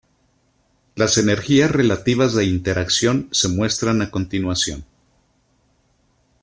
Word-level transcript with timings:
Las 0.95 1.19
energías 1.19 1.69
relativas 1.69 2.33
de 2.33 2.45
interacción 2.45 3.29
se 3.31 3.49
muestran 3.49 4.01
a 4.01 4.09
continuación. 4.09 4.83